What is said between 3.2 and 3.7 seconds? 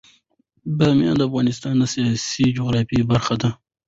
ده.